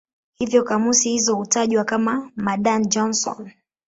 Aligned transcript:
Hivyo 0.35 0.63
kamusi 0.63 1.09
hizo 1.09 1.35
hutajwa 1.35 1.83
kama 1.83 2.31
"Madan-Johnson". 2.35 3.51